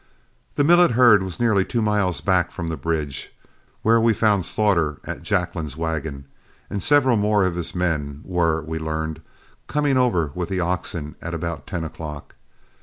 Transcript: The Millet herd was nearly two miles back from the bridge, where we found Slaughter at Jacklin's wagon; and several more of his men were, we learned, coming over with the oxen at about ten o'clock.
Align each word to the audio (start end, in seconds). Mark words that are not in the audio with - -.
The 0.55 0.63
Millet 0.63 0.89
herd 0.93 1.21
was 1.21 1.39
nearly 1.39 1.63
two 1.63 1.79
miles 1.79 2.21
back 2.21 2.51
from 2.51 2.69
the 2.69 2.75
bridge, 2.75 3.31
where 3.83 4.01
we 4.01 4.15
found 4.15 4.47
Slaughter 4.47 4.99
at 5.03 5.21
Jacklin's 5.21 5.77
wagon; 5.77 6.25
and 6.71 6.81
several 6.81 7.17
more 7.17 7.43
of 7.43 7.53
his 7.53 7.75
men 7.75 8.21
were, 8.25 8.63
we 8.63 8.79
learned, 8.79 9.21
coming 9.67 9.99
over 9.99 10.31
with 10.33 10.49
the 10.49 10.59
oxen 10.59 11.13
at 11.21 11.35
about 11.35 11.67
ten 11.67 11.83
o'clock. 11.83 12.33